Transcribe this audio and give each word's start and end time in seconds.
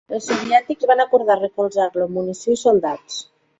Els 0.17 0.27
soviètics 0.29 0.87
van 0.91 1.03
acordar 1.03 1.37
recolzar-lo 1.43 2.09
amb 2.09 2.19
munició 2.23 2.59
i 2.59 2.61
soldats. 2.65 3.25